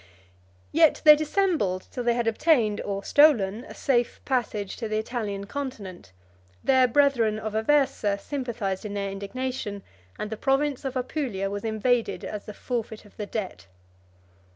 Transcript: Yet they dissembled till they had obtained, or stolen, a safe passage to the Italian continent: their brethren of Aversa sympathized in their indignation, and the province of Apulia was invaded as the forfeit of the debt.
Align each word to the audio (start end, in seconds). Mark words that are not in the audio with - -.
Yet 0.71 1.03
they 1.05 1.15
dissembled 1.15 1.87
till 1.91 2.03
they 2.03 2.15
had 2.15 2.25
obtained, 2.25 2.81
or 2.81 3.03
stolen, 3.03 3.63
a 3.65 3.75
safe 3.75 4.19
passage 4.25 4.75
to 4.77 4.87
the 4.89 4.97
Italian 4.97 5.45
continent: 5.45 6.11
their 6.63 6.87
brethren 6.87 7.37
of 7.37 7.53
Aversa 7.53 8.17
sympathized 8.19 8.83
in 8.83 8.95
their 8.95 9.11
indignation, 9.11 9.83
and 10.17 10.31
the 10.31 10.37
province 10.37 10.85
of 10.85 10.95
Apulia 10.97 11.51
was 11.51 11.63
invaded 11.63 12.25
as 12.25 12.45
the 12.45 12.53
forfeit 12.55 13.05
of 13.05 13.15
the 13.17 13.27
debt. 13.27 13.67